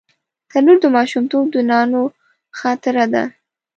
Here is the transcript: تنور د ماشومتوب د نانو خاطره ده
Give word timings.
تنور 0.49 0.77
د 0.81 0.85
ماشومتوب 0.95 1.45
د 1.51 1.55
نانو 1.69 2.01
خاطره 2.59 3.05
ده 3.13 3.23